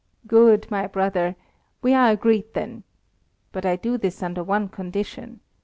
"Good, 0.25 0.65
my 0.71 0.87
brother! 0.87 1.35
We 1.83 1.93
are 1.93 2.09
agreed 2.09 2.55
then. 2.55 2.81
But 3.51 3.67
I 3.67 3.75
do 3.75 3.99
this 3.99 4.23
under 4.23 4.43
one 4.43 4.67
condition. 4.67 5.41